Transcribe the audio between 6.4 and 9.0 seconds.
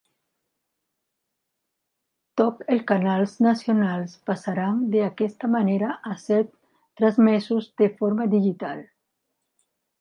transmesos de forma digital.